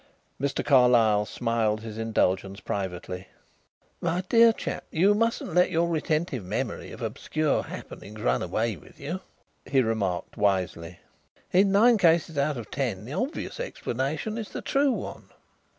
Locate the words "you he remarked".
8.99-10.37